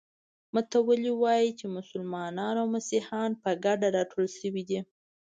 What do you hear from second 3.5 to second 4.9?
ګډه راټول شوي دي.